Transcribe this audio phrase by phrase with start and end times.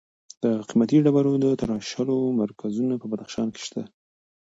[0.43, 3.81] د قیمتي ډبرو د تراشلو مرکزونه په بدخشان کې شته.